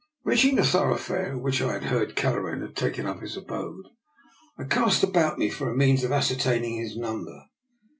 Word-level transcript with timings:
Reaching 0.23 0.55
the 0.55 0.63
thoroughfare 0.63 1.29
in 1.33 1.43
which 1.43 1.61
I 1.61 1.73
had 1.73 1.83
heard 1.83 2.15
Kelleran 2.15 2.63
had 2.63 2.75
taken 2.75 3.05
up 3.05 3.19
his 3.21 3.37
abode, 3.37 3.85
I 4.57 4.63
cast 4.63 5.03
about 5.03 5.37
me 5.37 5.51
for 5.51 5.69
a 5.69 5.77
means 5.77 6.03
of 6.03 6.11
ascertaining 6.11 6.79
his 6.81 6.97
number. 6.97 7.45